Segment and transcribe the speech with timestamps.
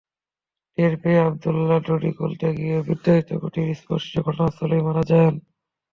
[0.77, 5.33] টের পেয়ে আবদুল্যাহ দড়ি খুলতে গিয়ে বিদ্যুতায়িত খুঁটির স্পর্শে ঘটনাস্থলেই মারা যান।